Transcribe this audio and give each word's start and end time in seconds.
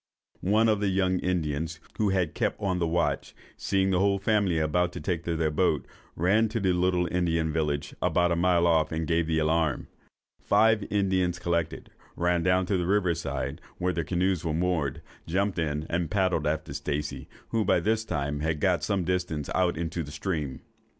One 0.49 0.67
of 0.67 0.79
the 0.79 0.87
young 0.87 1.19
Indians, 1.19 1.79
who 1.99 2.09
had 2.09 2.33
kept 2.33 2.59
on 2.59 2.79
the 2.79 2.87
watch, 2.87 3.35
seeing 3.55 3.91
the 3.91 3.99
whole 3.99 4.17
family 4.17 4.57
about 4.57 4.91
to 4.93 4.99
take 4.99 5.25
their 5.25 5.51
boat, 5.51 5.85
ran 6.15 6.49
to 6.49 6.59
the 6.59 6.73
little 6.73 7.07
Indian 7.11 7.53
village, 7.53 7.93
about 8.01 8.31
a 8.31 8.35
mile 8.35 8.65
off, 8.65 8.91
and 8.91 9.05
gave 9.05 9.27
the 9.27 9.37
alarm. 9.37 9.89
Five 10.39 10.83
Indians 10.91 11.37
collected, 11.37 11.91
ran 12.15 12.41
down 12.41 12.65
to 12.65 12.77
the 12.77 12.87
river 12.87 13.13
side, 13.13 13.61
where 13.77 13.93
their 13.93 14.03
canoes 14.03 14.43
were 14.43 14.55
moored, 14.55 15.03
jumped 15.27 15.59
in, 15.59 15.85
and 15.87 16.09
paddled 16.09 16.47
after 16.47 16.73
Stacey, 16.73 17.29
who 17.49 17.63
by 17.63 17.79
this 17.79 18.03
time 18.03 18.39
had 18.39 18.59
got 18.59 18.83
some 18.83 19.03
distance 19.03 19.51
out 19.53 19.77
into 19.77 20.01
the 20.01 20.09
stream. 20.09 20.61